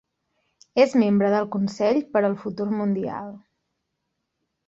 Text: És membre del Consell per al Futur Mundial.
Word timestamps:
És 0.83 0.95
membre 1.01 1.29
del 1.33 1.45
Consell 1.57 2.01
per 2.15 2.23
al 2.31 2.37
Futur 2.45 2.67
Mundial. 2.79 3.31